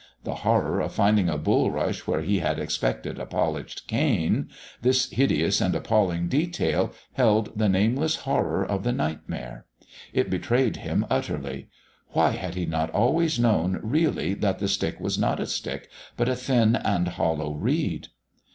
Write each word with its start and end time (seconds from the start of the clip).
The 0.23 0.33
horror 0.41 0.79
of 0.79 0.93
finding 0.95 1.29
a 1.29 1.37
bulrush 1.37 2.07
where 2.07 2.21
he 2.23 2.39
had 2.39 2.57
expected 2.57 3.19
a 3.19 3.25
polished 3.27 3.87
cane 3.87 4.49
this 4.81 5.07
hideous 5.11 5.61
and 5.61 5.75
appalling 5.75 6.27
detail 6.27 6.91
held 7.13 7.55
the 7.55 7.69
nameless 7.69 8.15
horror 8.25 8.65
of 8.65 8.81
the 8.83 8.93
nightmare. 8.93 9.67
It 10.11 10.31
betrayed 10.31 10.77
him 10.77 11.05
utterly. 11.11 11.69
Why 12.13 12.31
had 12.31 12.55
he 12.55 12.65
not 12.65 12.89
always 12.89 13.37
known 13.37 13.79
really 13.83 14.33
that 14.33 14.57
the 14.57 14.67
stick 14.67 14.99
was 14.99 15.19
not 15.19 15.39
a 15.39 15.45
stick, 15.45 15.87
but 16.17 16.27
a 16.27 16.35
thin 16.35 16.75
and 16.75 17.07
hollow 17.09 17.53
reed...? 17.53 18.07